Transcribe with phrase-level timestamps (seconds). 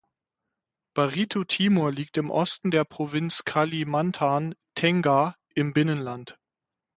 [0.95, 6.39] Barito Timur liegt im Osten der Provinz Kalimantan Tengah im Binnenland.